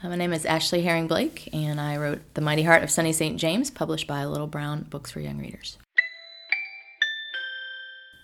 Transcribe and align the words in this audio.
Uh, 0.00 0.08
my 0.08 0.14
name 0.14 0.32
is 0.32 0.46
Ashley 0.46 0.82
Herring 0.82 1.08
Blake, 1.08 1.48
and 1.52 1.80
I 1.80 1.96
wrote 1.96 2.20
The 2.34 2.40
Mighty 2.40 2.62
Heart 2.62 2.84
of 2.84 2.90
Sunny 2.90 3.12
St. 3.12 3.36
James, 3.36 3.68
published 3.68 4.06
by 4.06 4.24
Little 4.24 4.46
Brown 4.46 4.82
Books 4.82 5.10
for 5.10 5.18
Young 5.18 5.38
Readers. 5.38 5.76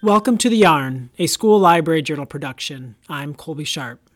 Welcome 0.00 0.38
to 0.38 0.48
The 0.48 0.58
Yarn, 0.58 1.10
a 1.18 1.26
school 1.26 1.58
library 1.58 2.00
journal 2.00 2.26
production. 2.26 2.94
I'm 3.08 3.34
Colby 3.34 3.64
Sharp. 3.64 4.08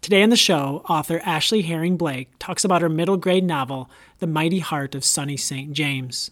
Today 0.00 0.22
on 0.22 0.30
the 0.30 0.36
show, 0.36 0.86
author 0.88 1.20
Ashley 1.22 1.60
Herring 1.60 1.98
Blake 1.98 2.30
talks 2.38 2.64
about 2.64 2.80
her 2.80 2.88
middle 2.88 3.18
grade 3.18 3.44
novel, 3.44 3.90
The 4.20 4.26
Mighty 4.26 4.60
Heart 4.60 4.94
of 4.94 5.04
Sunny 5.04 5.36
St. 5.36 5.74
James. 5.74 6.30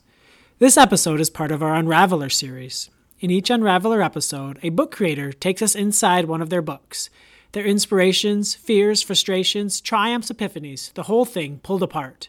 This 0.60 0.78
episode 0.78 1.20
is 1.20 1.28
part 1.28 1.52
of 1.52 1.62
our 1.62 1.74
Unraveler 1.74 2.30
series. 2.30 2.88
In 3.20 3.30
each 3.30 3.50
Unraveler 3.50 4.02
episode, 4.02 4.58
a 4.62 4.70
book 4.70 4.92
creator 4.92 5.30
takes 5.30 5.60
us 5.60 5.74
inside 5.74 6.24
one 6.24 6.40
of 6.40 6.48
their 6.48 6.62
books 6.62 7.10
their 7.52 7.64
inspirations, 7.64 8.54
fears, 8.54 9.02
frustrations, 9.02 9.80
triumphs, 9.80 10.30
epiphanies, 10.30 10.92
the 10.94 11.04
whole 11.04 11.24
thing 11.24 11.58
pulled 11.62 11.82
apart, 11.82 12.28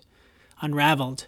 unraveled. 0.61 1.27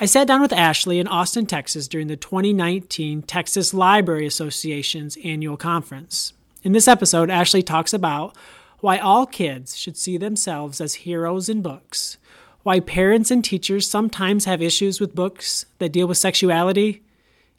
I 0.00 0.06
sat 0.06 0.26
down 0.26 0.40
with 0.40 0.52
Ashley 0.52 0.98
in 0.98 1.06
Austin, 1.06 1.46
Texas 1.46 1.86
during 1.86 2.08
the 2.08 2.16
2019 2.16 3.22
Texas 3.22 3.72
Library 3.72 4.26
Association's 4.26 5.16
annual 5.22 5.56
conference. 5.56 6.32
In 6.62 6.72
this 6.72 6.88
episode, 6.88 7.30
Ashley 7.30 7.62
talks 7.62 7.92
about 7.92 8.36
why 8.80 8.98
all 8.98 9.26
kids 9.26 9.76
should 9.76 9.96
see 9.96 10.16
themselves 10.16 10.80
as 10.80 10.94
heroes 10.94 11.48
in 11.48 11.62
books, 11.62 12.18
why 12.64 12.80
parents 12.80 13.30
and 13.30 13.44
teachers 13.44 13.88
sometimes 13.88 14.44
have 14.44 14.60
issues 14.60 15.00
with 15.00 15.14
books 15.14 15.66
that 15.78 15.92
deal 15.92 16.08
with 16.08 16.18
sexuality, 16.18 17.02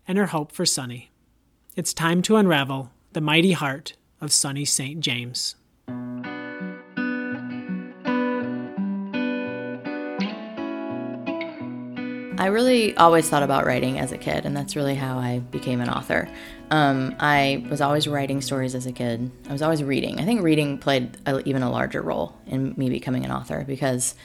and 0.05 0.17
her 0.17 0.27
hope 0.27 0.51
for 0.51 0.65
Sunny. 0.65 1.11
It's 1.77 1.93
time 1.93 2.21
to 2.23 2.35
unravel 2.35 2.91
the 3.13 3.21
mighty 3.21 3.53
heart 3.53 3.93
of 4.23 4.31
sunny 4.31 4.65
St. 4.65 4.99
James. 5.01 5.55
I 12.39 12.47
really 12.47 12.95
always 12.97 13.29
thought 13.29 13.43
about 13.43 13.65
writing 13.65 13.99
as 13.99 14.11
a 14.11 14.17
kid, 14.17 14.45
and 14.45 14.55
that's 14.57 14.75
really 14.75 14.95
how 14.95 15.17
I 15.17 15.39
became 15.39 15.79
an 15.79 15.89
author. 15.89 16.27
Um, 16.71 17.15
I 17.19 17.65
was 17.69 17.79
always 17.79 18.07
writing 18.07 18.41
stories 18.41 18.75
as 18.75 18.85
a 18.85 18.91
kid. 18.91 19.31
I 19.47 19.53
was 19.53 19.61
always 19.61 19.83
reading. 19.83 20.19
I 20.19 20.25
think 20.25 20.41
reading 20.41 20.77
played 20.77 21.17
a, 21.25 21.39
even 21.47 21.63
a 21.63 21.71
larger 21.71 22.01
role 22.01 22.35
in 22.47 22.73
me 22.75 22.89
becoming 22.89 23.23
an 23.23 23.31
author 23.31 23.63
because 23.65 24.15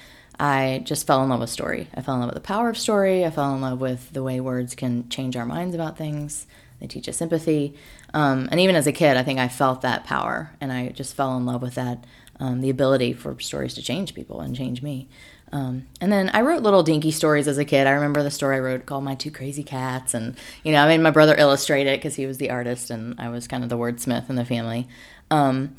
I 0.40 0.82
just 0.84 1.06
fell 1.06 1.22
in 1.22 1.28
love 1.28 1.40
with 1.40 1.50
story. 1.50 1.88
I 1.94 2.02
fell 2.02 2.14
in 2.14 2.20
love 2.20 2.30
with 2.30 2.42
the 2.42 2.46
power 2.46 2.68
of 2.68 2.78
story. 2.78 3.24
I 3.24 3.30
fell 3.30 3.54
in 3.54 3.60
love 3.60 3.80
with 3.80 4.12
the 4.12 4.22
way 4.22 4.40
words 4.40 4.74
can 4.74 5.08
change 5.08 5.36
our 5.36 5.46
minds 5.46 5.74
about 5.74 5.98
things. 5.98 6.46
They 6.80 6.86
teach 6.86 7.08
us 7.08 7.20
empathy. 7.20 7.74
Um, 8.14 8.48
and 8.50 8.60
even 8.60 8.76
as 8.76 8.86
a 8.86 8.92
kid, 8.92 9.16
I 9.16 9.22
think 9.22 9.38
I 9.38 9.48
felt 9.48 9.82
that 9.82 10.04
power 10.04 10.54
and 10.60 10.72
I 10.72 10.88
just 10.90 11.14
fell 11.14 11.36
in 11.36 11.46
love 11.46 11.62
with 11.62 11.74
that 11.74 12.04
um, 12.40 12.60
the 12.60 12.70
ability 12.70 13.14
for 13.14 13.38
stories 13.40 13.74
to 13.74 13.82
change 13.82 14.14
people 14.14 14.40
and 14.40 14.54
change 14.54 14.82
me. 14.82 15.08
Um, 15.50 15.86
and 16.00 16.12
then 16.12 16.30
I 16.34 16.42
wrote 16.42 16.62
little 16.62 16.82
dinky 16.82 17.10
stories 17.10 17.48
as 17.48 17.58
a 17.58 17.64
kid. 17.64 17.86
I 17.86 17.92
remember 17.92 18.22
the 18.22 18.30
story 18.30 18.56
I 18.56 18.60
wrote 18.60 18.86
called 18.86 19.04
My 19.04 19.14
Two 19.14 19.30
Crazy 19.30 19.62
Cats. 19.62 20.14
And, 20.14 20.36
you 20.62 20.72
know, 20.72 20.84
I 20.84 20.88
made 20.88 21.00
my 21.00 21.10
brother 21.10 21.34
illustrate 21.36 21.86
it 21.86 21.98
because 21.98 22.16
he 22.16 22.26
was 22.26 22.38
the 22.38 22.50
artist 22.50 22.90
and 22.90 23.18
I 23.18 23.30
was 23.30 23.48
kind 23.48 23.62
of 23.62 23.70
the 23.70 23.78
wordsmith 23.78 24.28
in 24.28 24.36
the 24.36 24.44
family. 24.44 24.86
Um, 25.30 25.74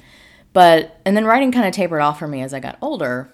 but, 0.54 1.00
and 1.06 1.16
then 1.16 1.26
writing 1.26 1.52
kind 1.52 1.68
of 1.68 1.74
tapered 1.74 2.02
off 2.02 2.20
for 2.20 2.28
me 2.28 2.42
as 2.42 2.54
I 2.54 2.60
got 2.60 2.78
older. 2.82 3.32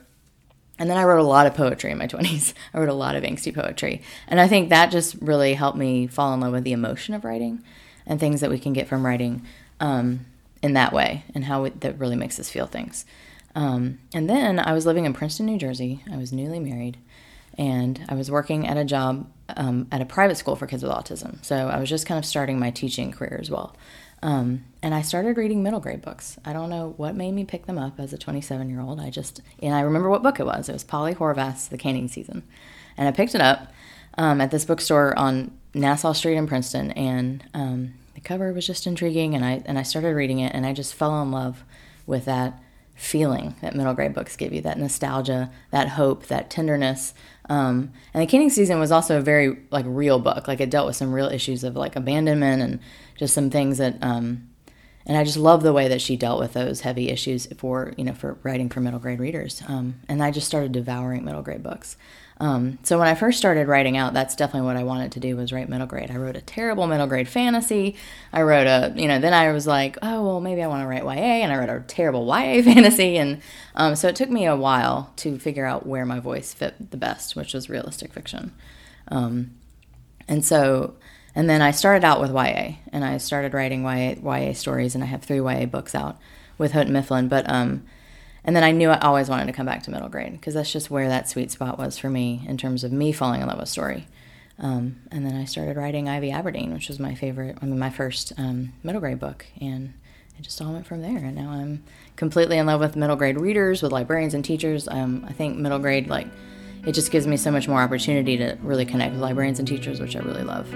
And 0.77 0.89
then 0.89 0.97
I 0.97 1.03
wrote 1.03 1.19
a 1.19 1.23
lot 1.23 1.47
of 1.47 1.53
poetry 1.53 1.91
in 1.91 1.97
my 1.97 2.07
20s. 2.07 2.53
I 2.73 2.79
wrote 2.79 2.89
a 2.89 2.93
lot 2.93 3.15
of 3.15 3.23
angsty 3.23 3.53
poetry. 3.53 4.01
And 4.27 4.39
I 4.39 4.47
think 4.47 4.69
that 4.69 4.91
just 4.91 5.15
really 5.21 5.53
helped 5.53 5.77
me 5.77 6.07
fall 6.07 6.33
in 6.33 6.39
love 6.39 6.53
with 6.53 6.63
the 6.63 6.73
emotion 6.73 7.13
of 7.13 7.23
writing 7.23 7.63
and 8.05 8.19
things 8.19 8.41
that 8.41 8.49
we 8.49 8.59
can 8.59 8.73
get 8.73 8.87
from 8.87 9.05
writing 9.05 9.45
um, 9.79 10.25
in 10.61 10.73
that 10.73 10.93
way 10.93 11.23
and 11.33 11.45
how 11.45 11.63
it, 11.65 11.81
that 11.81 11.97
really 11.97 12.15
makes 12.15 12.39
us 12.39 12.49
feel 12.49 12.67
things. 12.67 13.05
Um, 13.55 13.99
and 14.13 14.29
then 14.29 14.59
I 14.59 14.73
was 14.73 14.85
living 14.85 15.05
in 15.05 15.13
Princeton, 15.13 15.45
New 15.45 15.57
Jersey. 15.57 16.03
I 16.11 16.17
was 16.17 16.33
newly 16.33 16.59
married 16.59 16.97
and 17.57 18.03
I 18.09 18.15
was 18.15 18.29
working 18.29 18.67
at 18.67 18.77
a 18.77 18.83
job 18.83 19.27
um, 19.55 19.87
at 19.91 20.01
a 20.01 20.05
private 20.05 20.35
school 20.35 20.55
for 20.55 20.67
kids 20.67 20.83
with 20.83 20.91
autism. 20.91 21.43
So 21.43 21.69
I 21.69 21.79
was 21.79 21.89
just 21.89 22.05
kind 22.05 22.17
of 22.17 22.25
starting 22.25 22.59
my 22.59 22.71
teaching 22.71 23.11
career 23.11 23.37
as 23.39 23.49
well. 23.49 23.75
Um, 24.25 24.65
and 24.81 24.95
I 24.95 25.03
started 25.03 25.37
reading 25.37 25.61
middle 25.61 25.79
grade 25.79 26.01
books. 26.01 26.39
I 26.43 26.51
don't 26.51 26.71
know 26.71 26.95
what 26.97 27.15
made 27.15 27.33
me 27.33 27.45
pick 27.45 27.67
them 27.67 27.77
up 27.77 27.99
as 27.99 28.11
a 28.11 28.17
27 28.17 28.71
year 28.71 28.81
old. 28.81 28.99
I 28.99 29.11
just, 29.11 29.39
and 29.61 29.75
I 29.75 29.81
remember 29.81 30.09
what 30.09 30.23
book 30.23 30.39
it 30.39 30.47
was. 30.47 30.67
It 30.67 30.73
was 30.73 30.83
Polly 30.83 31.13
Horvath's 31.13 31.67
The 31.67 31.77
Canning 31.77 32.07
Season. 32.07 32.41
And 32.97 33.07
I 33.07 33.11
picked 33.11 33.35
it 33.35 33.41
up 33.41 33.71
um, 34.17 34.41
at 34.41 34.49
this 34.49 34.65
bookstore 34.65 35.15
on 35.15 35.55
Nassau 35.75 36.13
Street 36.13 36.37
in 36.37 36.47
Princeton. 36.47 36.89
And 36.93 37.43
um, 37.53 37.93
the 38.15 38.21
cover 38.21 38.51
was 38.51 38.65
just 38.65 38.87
intriguing. 38.87 39.35
And 39.35 39.45
I, 39.45 39.61
and 39.67 39.77
I 39.77 39.83
started 39.83 40.15
reading 40.15 40.39
it 40.39 40.55
and 40.55 40.65
I 40.65 40.73
just 40.73 40.95
fell 40.95 41.21
in 41.21 41.29
love 41.31 41.63
with 42.07 42.25
that 42.25 42.59
feeling 42.95 43.55
that 43.61 43.75
middle 43.75 43.93
grade 43.93 44.13
books 44.13 44.35
give 44.35 44.53
you 44.53 44.61
that 44.61 44.79
nostalgia, 44.79 45.51
that 45.71 45.89
hope, 45.89 46.27
that 46.27 46.49
tenderness. 46.49 47.13
Um, 47.49 47.91
and 48.13 48.23
the 48.23 48.27
Canning 48.27 48.49
Season 48.49 48.79
was 48.79 48.91
also 48.91 49.17
a 49.17 49.21
very 49.21 49.57
like 49.69 49.85
real 49.87 50.17
book. 50.17 50.47
Like 50.47 50.61
it 50.61 50.69
dealt 50.69 50.87
with 50.87 50.95
some 50.95 51.13
real 51.13 51.27
issues 51.27 51.63
of 51.63 51.75
like 51.75 51.95
abandonment 51.95 52.61
and 52.61 52.79
just 53.17 53.33
some 53.33 53.49
things 53.49 53.77
that. 53.77 53.97
Um, 54.01 54.49
and 55.07 55.17
I 55.17 55.23
just 55.23 55.37
love 55.37 55.61
the 55.61 55.73
way 55.73 55.87
that 55.87 56.01
she 56.01 56.17
dealt 56.17 56.39
with 56.39 56.53
those 56.53 56.81
heavy 56.81 57.09
issues 57.09 57.45
for 57.57 57.93
you 57.95 58.03
know 58.03 58.13
for 58.13 58.39
writing 58.41 58.69
for 58.69 58.79
middle 58.79 58.99
grade 58.99 59.19
readers. 59.19 59.61
Um, 59.67 59.99
and 60.07 60.23
I 60.23 60.31
just 60.31 60.47
started 60.47 60.71
devouring 60.71 61.23
middle 61.23 61.43
grade 61.43 61.61
books. 61.61 61.95
Um, 62.37 62.79
so 62.83 62.99
when 62.99 63.07
I 63.07 63.15
first 63.15 63.37
started 63.37 63.67
writing 63.67 63.95
out, 63.95 64.13
that's 64.13 64.35
definitely 64.35 64.67
what 64.67 64.75
I 64.75 64.83
wanted 64.83 65.13
to 65.13 65.21
do 65.21 65.37
was 65.37 65.53
write 65.53 65.69
middle 65.69 65.87
grade. 65.87 66.11
I 66.11 66.17
wrote 66.17 66.35
a 66.35 66.41
terrible 66.41 66.85
middle 66.85 67.07
grade 67.07 67.29
fantasy. 67.29 67.95
I 68.33 68.41
wrote 68.41 68.67
a, 68.67 68.93
you 68.95 69.07
know, 69.07 69.19
then 69.19 69.33
I 69.33 69.53
was 69.53 69.65
like, 69.65 69.97
oh 70.01 70.21
well, 70.21 70.41
maybe 70.41 70.61
I 70.61 70.67
want 70.67 70.83
to 70.83 70.87
write 70.87 71.03
YA, 71.03 71.43
and 71.43 71.53
I 71.53 71.57
wrote 71.57 71.69
a 71.69 71.79
terrible 71.87 72.25
YA 72.27 72.61
fantasy, 72.61 73.17
and 73.17 73.41
um, 73.75 73.95
so 73.95 74.09
it 74.09 74.15
took 74.15 74.29
me 74.29 74.45
a 74.45 74.55
while 74.55 75.13
to 75.17 75.39
figure 75.39 75.65
out 75.65 75.85
where 75.85 76.05
my 76.05 76.19
voice 76.19 76.53
fit 76.53 76.91
the 76.91 76.97
best, 76.97 77.35
which 77.35 77.53
was 77.53 77.69
realistic 77.69 78.11
fiction. 78.11 78.53
Um, 79.07 79.51
and 80.27 80.43
so, 80.43 80.95
and 81.35 81.49
then 81.49 81.61
I 81.61 81.71
started 81.71 82.03
out 82.03 82.19
with 82.19 82.31
YA, 82.31 82.75
and 82.91 83.05
I 83.05 83.17
started 83.17 83.53
writing 83.53 83.83
YA, 83.83 84.15
YA 84.21 84.53
stories, 84.53 84.93
and 84.93 85.03
I 85.03 85.07
have 85.07 85.23
three 85.23 85.39
YA 85.39 85.67
books 85.67 85.95
out 85.95 86.17
with 86.57 86.73
Houghton 86.73 86.91
Mifflin, 86.91 87.29
but 87.29 87.49
um, 87.49 87.85
and 88.45 88.55
then 88.55 88.63
I 88.63 88.71
knew 88.71 88.91
I 88.91 88.99
always 88.99 89.27
wanted 89.27 89.47
to 89.47 89.53
come 89.53 89.65
back 89.65 89.83
to 89.83 89.91
middle 89.91 90.07
grade 90.07 90.33
because 90.33 90.53
that's 90.53 90.71
just 90.71 90.91
where 90.91 91.07
that 91.09 91.27
sweet 91.27 91.49
spot 91.49 91.79
was 91.79 91.97
for 91.97 92.09
me 92.11 92.45
in 92.47 92.57
terms 92.57 92.83
of 92.83 92.91
me 92.91 93.11
falling 93.11 93.41
in 93.41 93.47
love 93.47 93.57
with 93.59 93.69
story. 93.69 94.07
Um, 94.59 95.01
and 95.11 95.25
then 95.25 95.35
I 95.35 95.45
started 95.45 95.77
writing 95.77 96.07
Ivy 96.07 96.31
Aberdeen, 96.31 96.71
which 96.71 96.87
was 96.87 96.99
my 96.99 97.15
favorite, 97.15 97.57
I 97.59 97.65
mean, 97.65 97.79
my 97.79 97.89
first 97.89 98.33
um, 98.37 98.73
middle 98.83 99.01
grade 99.01 99.19
book. 99.19 99.47
And 99.59 99.95
it 100.37 100.43
just 100.43 100.61
all 100.61 100.73
went 100.73 100.85
from 100.85 101.01
there. 101.01 101.17
And 101.17 101.35
now 101.35 101.49
I'm 101.49 101.83
completely 102.15 102.59
in 102.59 102.67
love 102.67 102.79
with 102.79 102.95
middle 102.95 103.15
grade 103.15 103.39
readers, 103.39 103.81
with 103.81 103.91
librarians 103.91 104.35
and 104.35 104.45
teachers. 104.45 104.87
Um, 104.87 105.25
I 105.27 105.33
think 105.33 105.57
middle 105.57 105.79
grade, 105.79 106.07
like, 106.07 106.27
it 106.85 106.91
just 106.91 107.11
gives 107.11 107.25
me 107.25 107.37
so 107.37 107.49
much 107.49 107.67
more 107.67 107.81
opportunity 107.81 108.37
to 108.37 108.57
really 108.61 108.85
connect 108.85 109.13
with 109.13 109.21
librarians 109.21 109.57
and 109.57 109.67
teachers, 109.67 109.99
which 109.99 110.15
I 110.15 110.19
really 110.19 110.43
love. 110.43 110.69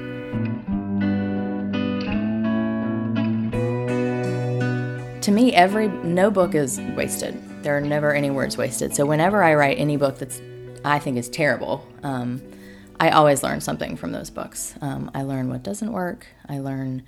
To 5.22 5.32
me, 5.32 5.54
every 5.54 5.88
no 5.88 6.32
book 6.32 6.56
is 6.56 6.82
wasted 6.96 7.40
there 7.62 7.78
are 7.78 7.82
never 7.82 8.14
any 8.14 8.30
words 8.30 8.58
wasted. 8.58 8.96
So 8.96 9.06
whenever 9.06 9.44
I 9.44 9.56
write 9.56 9.80
any 9.80 9.98
book 9.98 10.18
that's 10.18 10.42
I 10.84 11.00
think 11.00 11.18
is 11.18 11.30
terrible, 11.30 11.86
um, 12.04 12.42
I 13.00 13.10
always 13.10 13.44
learn 13.44 13.62
something 13.62 13.96
from 13.96 14.12
those 14.12 14.30
books. 14.30 14.76
Um, 14.82 15.12
I 15.14 15.24
learn 15.24 15.50
what 15.50 15.64
doesn't 15.64 15.92
work. 15.92 16.28
I 16.48 16.60
learn, 16.60 17.04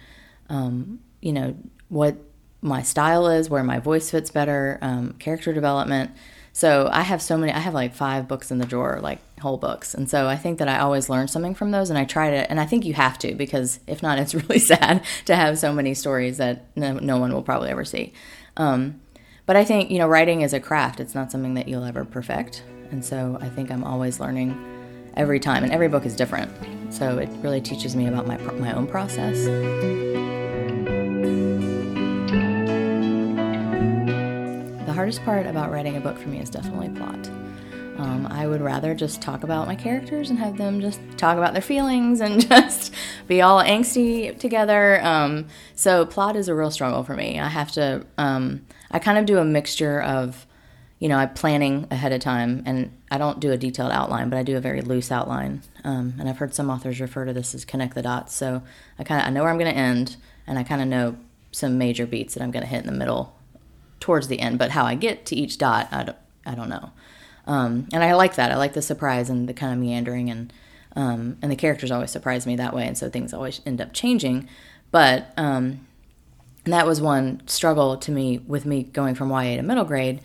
um, 0.50 1.00
you 1.22 1.34
know, 1.34 1.56
what 1.90 2.16
my 2.62 2.82
style 2.82 3.28
is, 3.28 3.50
where 3.50 3.64
my 3.64 3.80
voice 3.80 4.12
fits 4.12 4.30
better, 4.30 4.78
um, 4.82 5.14
character 5.20 5.54
development. 5.54 6.12
So 6.54 6.90
I 6.92 7.02
have 7.02 7.22
so 7.22 7.38
many. 7.38 7.52
I 7.52 7.60
have 7.60 7.74
like 7.74 7.94
five 7.94 8.28
books 8.28 8.52
in 8.52 8.58
the 8.58 8.66
drawer, 8.66 9.00
like 9.02 9.20
whole 9.40 9.58
books, 9.58 9.94
and 9.94 10.10
so 10.10 10.28
I 10.28 10.36
think 10.36 10.60
that 10.60 10.68
I 10.68 10.80
always 10.80 11.08
learn 11.08 11.30
something 11.30 11.56
from 11.56 11.72
those, 11.72 11.90
and 11.90 11.98
I 11.98 12.04
try 12.04 12.30
to. 12.30 12.50
And 12.50 12.60
I 12.60 12.66
think 12.66 12.86
you 12.86 12.94
have 12.94 13.18
to 13.20 13.36
because 13.36 13.80
if 13.88 14.04
not, 14.04 14.20
it's 14.20 14.36
really 14.36 14.60
sad 14.60 15.04
to 15.26 15.36
have 15.36 15.58
so 15.58 15.72
many 15.72 15.94
stories 15.94 16.38
that 16.38 16.66
no, 16.76 17.00
no 17.00 17.18
one 17.18 17.34
will 17.34 17.42
probably 17.42 17.70
ever 17.70 17.86
see. 17.86 18.12
Um, 18.58 19.00
but 19.46 19.56
I 19.56 19.66
think, 19.66 19.90
you 19.92 19.98
know, 19.98 20.08
writing 20.08 20.42
is 20.42 20.54
a 20.54 20.60
craft. 20.60 21.00
It's 21.00 21.16
not 21.16 21.32
something 21.32 21.56
that 21.56 21.68
you'll 21.68 21.84
ever 21.84 22.06
perfect. 22.06 22.64
And 22.92 23.04
so 23.04 23.38
I 23.42 23.50
think 23.50 23.72
I'm 23.72 23.84
always 23.84 24.20
learning 24.20 24.56
every 25.16 25.40
time, 25.40 25.64
and 25.64 25.72
every 25.72 25.88
book 25.88 26.06
is 26.06 26.16
different. 26.16 26.52
So 26.94 27.18
it 27.18 27.30
really 27.42 27.62
teaches 27.62 27.96
me 27.96 28.08
about 28.08 28.28
my, 28.28 28.38
my 28.38 28.74
own 28.74 28.88
process. 28.88 29.46
The 34.86 34.94
hardest 34.94 35.24
part 35.24 35.48
about 35.48 35.72
writing 35.72 35.96
a 35.96 36.02
book 36.02 36.18
for 36.18 36.28
me 36.28 36.40
is 36.40 36.50
definitely 36.50 36.90
plot. 36.90 37.30
Um, 38.02 38.26
I 38.32 38.48
would 38.48 38.62
rather 38.62 38.96
just 38.96 39.22
talk 39.22 39.44
about 39.44 39.68
my 39.68 39.76
characters 39.76 40.32
and 40.32 40.40
have 40.40 40.58
them 40.58 40.82
just 40.82 41.00
talk 41.18 41.38
about 41.38 41.54
their 41.54 41.62
feelings 41.62 42.20
and 42.20 42.42
just 42.50 42.92
be 43.28 43.42
all 43.42 43.62
angsty 43.62 44.38
together. 44.40 45.00
Um, 45.04 45.48
so 45.76 46.08
plot 46.08 46.36
is 46.36 46.48
a 46.48 46.56
real 46.56 46.72
struggle 46.72 47.04
for 47.04 47.16
me. 47.16 47.40
I 47.40 47.48
have 47.48 47.72
to. 47.74 48.06
Um, 48.18 48.66
I 48.90 48.98
kind 48.98 49.20
of 49.20 49.28
do 49.28 49.38
a 49.38 49.46
mixture 49.46 50.02
of, 50.02 50.48
you 50.98 51.10
know, 51.10 51.18
I'm 51.18 51.34
planning 51.36 51.88
ahead 51.92 52.12
of 52.12 52.22
time, 52.22 52.64
and 52.66 52.92
I 53.12 53.20
don't 53.20 53.40
do 53.40 53.52
a 53.52 53.58
detailed 53.58 53.92
outline, 53.92 54.30
but 54.32 54.38
I 54.38 54.44
do 54.44 54.58
a 54.58 54.62
very 54.62 54.82
loose 54.82 55.12
outline. 55.12 55.62
Um, 55.84 56.16
and 56.20 56.28
I've 56.28 56.40
heard 56.40 56.56
some 56.56 56.72
authors 56.72 57.00
refer 57.00 57.26
to 57.26 57.34
this 57.34 57.54
as 57.54 57.66
connect 57.66 57.94
the 57.94 58.02
dots. 58.02 58.34
So 58.34 58.64
I 58.98 59.04
kind 59.04 59.22
of 59.22 59.28
I 59.28 59.30
know 59.30 59.44
where 59.44 59.52
I'm 59.52 59.60
going 59.60 59.72
to 59.72 59.80
end, 59.80 60.16
and 60.48 60.58
I 60.58 60.64
kind 60.64 60.82
of 60.82 60.88
know 60.88 61.18
some 61.52 61.78
major 61.78 62.08
beats 62.08 62.34
that 62.34 62.42
I'm 62.42 62.52
going 62.52 62.64
to 62.64 62.70
hit 62.70 62.82
in 62.82 62.88
the 62.88 62.98
middle, 62.98 63.36
towards 64.00 64.28
the 64.28 64.40
end. 64.40 64.58
But 64.58 64.72
how 64.72 64.86
I 64.86 64.96
get 64.96 65.28
to 65.28 65.36
each 65.36 65.60
dot, 65.60 65.88
I 65.92 66.04
don't, 66.04 66.18
I 66.48 66.56
don't 66.56 66.70
know. 66.70 66.92
Um, 67.48 67.88
and 67.92 68.04
I 68.04 68.14
like 68.14 68.36
that. 68.36 68.52
I 68.52 68.58
like 68.58 68.74
the 68.74 68.82
surprise 68.82 69.30
and 69.30 69.48
the 69.50 69.54
kind 69.54 69.74
of 69.74 69.80
meandering 69.80 70.30
and 70.30 70.54
um, 70.96 71.38
and 71.42 71.52
the 71.52 71.56
characters 71.56 71.92
always 71.92 72.12
surprise 72.12 72.46
me 72.46 72.56
that 72.58 72.74
way, 72.74 72.86
and 72.86 72.98
so 72.98 73.10
things 73.10 73.34
always 73.34 73.62
end 73.66 73.80
up 73.80 73.94
changing. 73.94 74.48
But 74.92 75.34
um, 75.38 75.88
that 76.66 76.86
was 76.86 77.02
one 77.02 77.42
struggle 77.48 77.98
to 77.98 78.12
me 78.12 78.40
with 78.40 78.66
me 78.66 78.84
going 78.84 79.16
from 79.16 79.30
YA 79.30 79.56
to 79.56 79.62
middle 79.62 79.86
grade 79.86 80.22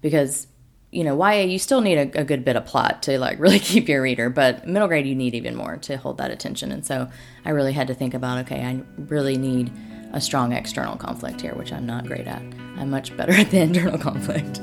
because 0.00 0.46
you 0.92 1.02
know 1.02 1.16
YA 1.16 1.42
you 1.42 1.58
still 1.58 1.80
need 1.80 1.98
a, 1.98 2.20
a 2.20 2.24
good 2.24 2.44
bit 2.44 2.56
of 2.56 2.64
plot 2.64 3.02
to 3.02 3.18
like 3.18 3.38
really 3.40 3.58
keep 3.58 3.88
your 3.88 4.02
reader, 4.02 4.30
but 4.30 4.66
middle 4.66 4.88
grade 4.88 5.06
you 5.06 5.14
need 5.14 5.34
even 5.34 5.56
more 5.56 5.76
to 5.78 5.96
hold 5.96 6.18
that 6.18 6.30
attention. 6.30 6.70
And 6.70 6.86
so 6.86 7.10
I 7.44 7.50
really 7.50 7.72
had 7.72 7.88
to 7.88 7.94
think 7.94 8.14
about 8.14 8.38
okay, 8.46 8.62
I 8.62 8.82
really 8.98 9.36
need 9.36 9.72
a 10.12 10.20
strong 10.20 10.52
external 10.52 10.96
conflict 10.96 11.40
here, 11.40 11.54
which 11.54 11.72
I'm 11.72 11.86
not 11.86 12.06
great 12.06 12.28
at. 12.28 12.42
I'm 12.76 12.90
much 12.90 13.16
better 13.16 13.32
at 13.40 13.50
the 13.50 13.58
internal 13.58 13.98
conflict. 13.98 14.60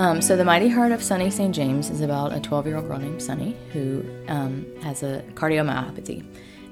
Um, 0.00 0.22
so, 0.22 0.34
The 0.34 0.46
Mighty 0.46 0.70
Heart 0.70 0.92
of 0.92 1.02
Sunny 1.02 1.28
St. 1.28 1.54
James 1.54 1.90
is 1.90 2.00
about 2.00 2.32
a 2.32 2.40
12 2.40 2.66
year 2.66 2.76
old 2.76 2.88
girl 2.88 2.98
named 2.98 3.22
Sunny 3.22 3.54
who 3.74 4.02
um, 4.28 4.64
has 4.80 5.02
a 5.02 5.22
cardiomyopathy. 5.34 6.24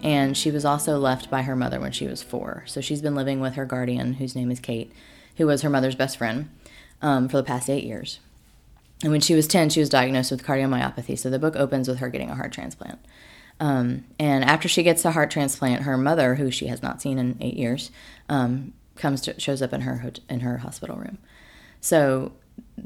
And 0.03 0.35
she 0.35 0.51
was 0.51 0.65
also 0.65 0.97
left 0.97 1.29
by 1.29 1.43
her 1.43 1.55
mother 1.55 1.79
when 1.79 1.93
she 1.93 2.07
was 2.07 2.23
four. 2.23 2.63
So, 2.65 2.81
she's 2.81 3.03
been 3.03 3.15
living 3.15 3.41
with 3.41 3.53
her 3.57 3.67
guardian, 3.67 4.15
whose 4.15 4.35
name 4.35 4.51
is 4.51 4.61
Kate, 4.61 4.91
who 5.37 5.47
was 5.47 5.61
her 5.61 5.69
mother's 5.69 5.95
best 5.95 6.17
friend 6.17 6.49
um, 7.03 7.29
for 7.29 7.37
the 7.37 7.43
past 7.43 7.69
eight 7.69 7.85
years. 7.85 8.19
And 9.03 9.13
when 9.13 9.21
she 9.21 9.35
was 9.35 9.47
10, 9.47 9.69
she 9.69 9.81
was 9.81 9.91
diagnosed 9.91 10.31
with 10.31 10.43
cardiomyopathy. 10.43 11.19
So, 11.19 11.29
the 11.29 11.39
book 11.39 11.55
opens 11.55 11.87
with 11.87 11.99
her 11.99 12.09
getting 12.09 12.31
a 12.31 12.35
heart 12.35 12.55
transplant. 12.55 12.99
Um, 13.61 14.07
and 14.19 14.43
after 14.43 14.69
she 14.69 14.83
gets 14.83 15.03
the 15.03 15.11
heart 15.13 15.31
transplant, 15.31 15.83
her 15.83 15.99
mother, 15.99 16.37
who 16.37 16.51
she 16.51 16.69
has 16.69 16.83
not 16.83 17.03
seen 17.03 17.19
in 17.19 17.37
eight 17.43 17.59
years, 17.59 17.91
um, 18.31 18.73
comes 18.97 19.21
to, 19.21 19.39
shows 19.39 19.61
up 19.61 19.75
in 19.75 19.83
her 19.83 20.15
in 20.31 20.41
her 20.41 20.57
hospital 20.57 20.97
room. 20.97 21.19
So 21.83 22.33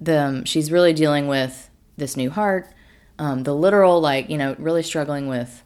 the 0.05 0.43
she's 0.45 0.71
really 0.71 0.93
dealing 0.93 1.29
with 1.29 1.71
this 1.97 2.17
new 2.17 2.31
heart, 2.31 2.69
um, 3.19 3.43
the 3.45 3.55
literal 3.55 4.01
like 4.01 4.29
you 4.31 4.39
know 4.39 4.57
really 4.59 4.83
struggling 4.83 5.29
with. 5.29 5.63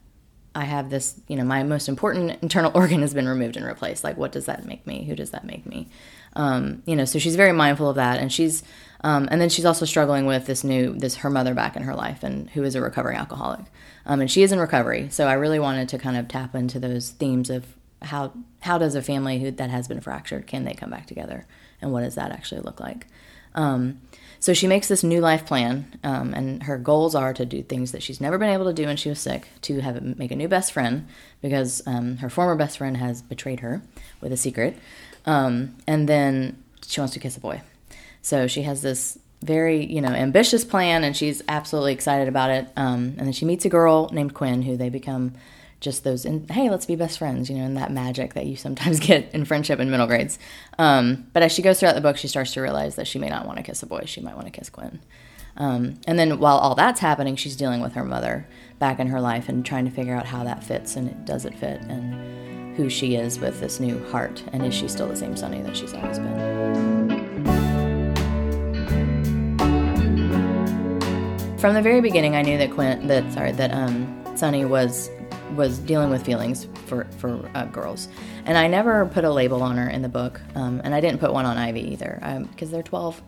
I 0.55 0.65
have 0.65 0.88
this, 0.88 1.21
you 1.29 1.37
know, 1.37 1.44
my 1.44 1.65
most 1.65 1.87
important 1.87 2.38
internal 2.43 2.73
organ 2.75 3.03
has 3.03 3.12
been 3.12 3.29
removed 3.29 3.59
and 3.59 3.67
replaced. 3.67 4.03
Like, 4.03 4.17
what 4.17 4.33
does 4.33 4.47
that 4.47 4.65
make 4.65 4.87
me? 4.87 5.05
Who 5.05 5.15
does 5.15 5.31
that 5.33 5.44
make 5.44 5.67
me? 5.67 5.88
Um, 6.35 6.83
you 6.87 6.97
know, 6.97 7.05
so 7.05 7.19
she's 7.19 7.37
very 7.37 7.53
mindful 7.53 7.91
of 7.91 7.97
that, 7.97 8.19
and 8.21 8.33
she's, 8.33 8.62
um, 9.05 9.29
and 9.31 9.38
then 9.38 9.50
she's 9.50 9.67
also 9.67 9.85
struggling 9.85 10.25
with 10.25 10.47
this 10.47 10.65
new, 10.65 10.94
this 10.94 11.17
her 11.17 11.31
mother 11.31 11.53
back 11.53 11.77
in 11.77 11.83
her 11.83 11.94
life, 11.94 12.23
and 12.23 12.49
who 12.50 12.62
is 12.62 12.75
a 12.75 12.81
recovering 12.81 13.19
alcoholic, 13.19 13.67
um, 14.06 14.21
and 14.21 14.31
she 14.31 14.43
is 14.43 14.50
in 14.50 14.59
recovery. 14.59 15.09
So 15.11 15.27
I 15.27 15.35
really 15.35 15.59
wanted 15.59 15.91
to 15.91 15.99
kind 15.99 16.17
of 16.17 16.27
tap 16.27 16.55
into 16.55 16.79
those 16.79 17.11
themes 17.11 17.50
of 17.50 17.67
how 18.03 18.33
how 18.61 18.79
does 18.79 18.94
a 18.94 19.03
family 19.03 19.41
who 19.41 19.50
that 19.50 19.71
has 19.71 19.88
been 19.88 20.00
fractured 20.00 20.47
can 20.47 20.65
they 20.65 20.75
come 20.75 20.91
back 20.91 21.06
together, 21.06 21.47
and 21.83 21.93
what 21.93 22.00
does 22.00 22.15
that 22.15 22.33
actually 22.33 22.62
look 22.62 22.81
like? 22.81 23.06
Um, 23.55 24.00
so 24.41 24.55
she 24.55 24.67
makes 24.67 24.88
this 24.88 25.03
new 25.03 25.21
life 25.21 25.47
plan, 25.47 25.99
um, 26.05 26.35
and 26.35 26.62
her 26.65 26.79
goals 26.79 27.15
are 27.15 27.33
to 27.35 27.44
do 27.44 27.62
things 27.62 27.93
that 27.93 28.03
she's 28.03 28.21
never 28.21 28.38
been 28.38 28.50
able 28.50 28.67
to 28.67 28.73
do 28.73 28.87
when 28.87 28.97
she 28.97 29.09
was 29.09 29.19
sick. 29.19 29.49
To 29.62 29.81
have 29.81 30.03
make 30.19 30.31
a 30.31 30.37
new 30.37 30.49
best 30.49 30.73
friend 30.73 31.06
because 31.43 31.83
um, 31.87 32.19
her 32.19 32.31
former 32.31 32.55
best 32.55 32.79
friend 32.79 32.97
has 32.97 33.23
betrayed 33.23 33.61
her 33.61 33.83
with 34.21 34.33
a 34.33 34.37
secret, 34.37 34.77
um, 35.25 35.77
and 35.87 36.09
then 36.09 36.62
she 36.87 37.00
wants 37.00 37.15
to 37.15 37.21
kiss 37.21 37.37
a 37.37 37.41
boy. 37.41 37.62
So 38.23 38.47
she 38.47 38.62
has 38.62 38.83
this 38.83 39.19
very 39.43 39.85
you 39.85 40.00
know 40.00 40.09
ambitious 40.09 40.65
plan, 40.65 41.05
and 41.05 41.17
she's 41.17 41.43
absolutely 41.49 41.93
excited 41.93 42.29
about 42.29 42.50
it. 42.50 42.69
Um, 42.77 43.15
and 43.19 43.21
then 43.21 43.33
she 43.33 43.44
meets 43.44 43.65
a 43.65 43.69
girl 43.69 44.11
named 44.12 44.35
Quinn, 44.35 44.62
who 44.62 44.77
they 44.77 44.88
become 44.88 45.35
just 45.87 46.03
those 46.03 46.25
and 46.25 46.50
hey 46.50 46.69
let's 46.69 46.85
be 46.85 46.97
best 46.97 47.17
friends 47.17 47.49
you 47.49 47.56
know 47.56 47.65
and 47.65 47.77
that 47.77 47.93
magic 47.93 48.35
that 48.35 48.44
you 48.44 48.56
sometimes 48.56 48.99
get 49.09 49.33
in 49.33 49.44
friendship 49.44 49.79
in 49.79 49.88
middle 49.88 50.09
grades. 50.09 50.37
Um, 50.79 51.29
but 51.33 51.44
as 51.44 51.53
she 51.53 51.62
goes 51.62 51.79
throughout 51.79 51.94
the 51.94 52.00
book 52.00 52.17
she 52.17 52.27
starts 52.27 52.53
to 52.55 52.61
realize 52.61 52.97
that 52.97 53.06
she 53.06 53.21
may 53.21 53.29
not 53.29 53.47
want 53.47 53.59
to 53.59 53.62
kiss 53.62 53.85
a 53.85 53.87
boy 53.87 54.03
she 54.05 54.21
might 54.21 54.35
want 54.35 54.47
to 54.47 54.50
kiss 54.50 54.69
quinn 54.69 54.99
um, 55.56 55.94
and 56.09 56.19
then 56.19 56.41
while 56.41 56.59
all 56.59 56.75
that's 56.75 56.99
happening 56.99 57.37
she's 57.37 57.55
dealing 57.55 57.81
with 57.81 57.93
her 57.93 58.05
mother 58.05 58.49
back 58.81 58.99
in 58.99 59.06
her 59.06 59.21
life 59.21 59.49
and 59.49 59.65
trying 59.65 59.85
to 59.85 59.93
figure 59.93 60.17
out 60.17 60.27
how 60.27 60.43
that 60.43 60.65
fits 60.65 60.97
and 60.97 61.25
does 61.25 61.44
it 61.44 61.55
fit 61.55 61.81
and 61.83 62.77
who 62.77 62.91
she 62.91 63.15
is 63.15 63.38
with 63.38 63.61
this 63.61 63.79
new 63.79 64.05
heart 64.09 64.43
and 64.53 64.67
is 64.67 64.75
she 64.75 64.88
still 64.88 65.06
the 65.06 65.15
same 65.15 65.37
sunny 65.37 65.62
that 65.62 65.77
she's 65.77 65.94
always 65.94 66.19
been. 66.19 66.67
From 71.59 71.75
the 71.75 71.83
very 71.83 72.00
beginning 72.00 72.35
i 72.35 72.43
knew 72.43 72.59
that 72.59 72.73
quinn 72.73 73.06
that 73.06 73.33
sorry 73.33 73.53
that 73.53 73.73
um, 73.73 74.37
sunny 74.37 74.65
was 74.65 75.11
was 75.54 75.78
dealing 75.78 76.10
with 76.10 76.25
feelings 76.25 76.66
for 76.87 77.04
for 77.19 77.48
uh, 77.54 77.64
girls, 77.66 78.08
and 78.44 78.58
I 78.58 78.66
never 78.66 79.06
put 79.06 79.25
a 79.25 79.31
label 79.31 79.62
on 79.62 79.76
her 79.76 79.88
in 79.88 80.02
the 80.02 80.08
book, 80.08 80.40
um, 80.54 80.81
and 80.84 80.94
I 80.94 81.00
didn't 81.00 81.20
put 81.20 81.32
one 81.32 81.46
on 81.46 81.56
Ivy 81.56 81.93
either 81.93 82.19
because 82.50 82.69
um, 82.69 82.72
they're 82.72 82.82
twelve. 82.82 83.22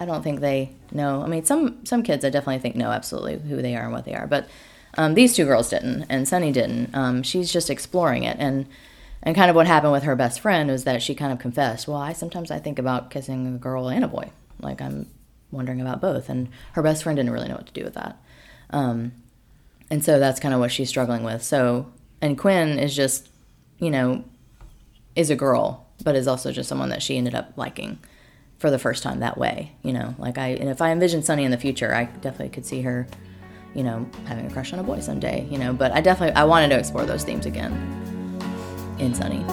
I 0.00 0.04
don't 0.04 0.22
think 0.22 0.40
they 0.40 0.72
know. 0.92 1.22
I 1.22 1.26
mean, 1.26 1.44
some 1.44 1.84
some 1.84 2.02
kids 2.02 2.24
I 2.24 2.30
definitely 2.30 2.60
think 2.60 2.76
know 2.76 2.90
absolutely 2.90 3.38
who 3.38 3.60
they 3.60 3.76
are 3.76 3.82
and 3.82 3.92
what 3.92 4.04
they 4.04 4.14
are, 4.14 4.26
but 4.26 4.48
um, 4.96 5.14
these 5.14 5.34
two 5.34 5.44
girls 5.44 5.70
didn't, 5.70 6.06
and 6.08 6.26
Sunny 6.26 6.52
didn't. 6.52 6.94
Um, 6.94 7.22
she's 7.22 7.52
just 7.52 7.70
exploring 7.70 8.24
it, 8.24 8.36
and 8.38 8.66
and 9.22 9.36
kind 9.36 9.50
of 9.50 9.56
what 9.56 9.66
happened 9.66 9.92
with 9.92 10.04
her 10.04 10.16
best 10.16 10.40
friend 10.40 10.70
was 10.70 10.84
that 10.84 11.02
she 11.02 11.14
kind 11.14 11.32
of 11.32 11.38
confessed, 11.38 11.88
well, 11.88 11.98
I 11.98 12.12
sometimes 12.12 12.50
I 12.50 12.58
think 12.58 12.78
about 12.78 13.10
kissing 13.10 13.46
a 13.46 13.58
girl 13.58 13.88
and 13.88 14.04
a 14.04 14.08
boy, 14.08 14.30
like 14.60 14.80
I'm 14.80 15.06
wondering 15.50 15.80
about 15.80 16.00
both, 16.00 16.28
and 16.28 16.48
her 16.72 16.82
best 16.82 17.02
friend 17.02 17.16
didn't 17.16 17.32
really 17.32 17.48
know 17.48 17.56
what 17.56 17.66
to 17.66 17.72
do 17.72 17.84
with 17.84 17.94
that. 17.94 18.16
Um, 18.70 19.12
and 19.90 20.04
so 20.04 20.18
that's 20.18 20.40
kind 20.40 20.54
of 20.54 20.60
what 20.60 20.70
she's 20.70 20.88
struggling 20.88 21.24
with. 21.24 21.42
So, 21.42 21.90
and 22.20 22.36
Quinn 22.36 22.78
is 22.78 22.94
just, 22.94 23.28
you 23.78 23.90
know, 23.90 24.24
is 25.14 25.30
a 25.30 25.36
girl, 25.36 25.86
but 26.04 26.14
is 26.14 26.28
also 26.28 26.52
just 26.52 26.68
someone 26.68 26.90
that 26.90 27.02
she 27.02 27.16
ended 27.16 27.34
up 27.34 27.52
liking 27.56 27.98
for 28.58 28.70
the 28.70 28.78
first 28.78 29.02
time 29.02 29.20
that 29.20 29.38
way. 29.38 29.72
You 29.82 29.92
know, 29.92 30.14
like 30.18 30.36
I, 30.36 30.48
and 30.48 30.68
if 30.68 30.82
I 30.82 30.90
envision 30.90 31.22
Sunny 31.22 31.44
in 31.44 31.50
the 31.50 31.58
future, 31.58 31.94
I 31.94 32.04
definitely 32.04 32.50
could 32.50 32.66
see 32.66 32.82
her, 32.82 33.06
you 33.74 33.82
know, 33.82 34.08
having 34.26 34.46
a 34.46 34.50
crush 34.50 34.72
on 34.72 34.78
a 34.78 34.82
boy 34.82 35.00
someday. 35.00 35.46
You 35.50 35.58
know, 35.58 35.72
but 35.72 35.92
I 35.92 36.00
definitely 36.00 36.36
I 36.36 36.44
wanted 36.44 36.68
to 36.68 36.78
explore 36.78 37.06
those 37.06 37.24
themes 37.24 37.46
again 37.46 37.72
in 38.98 39.14
Sunny. 39.14 39.44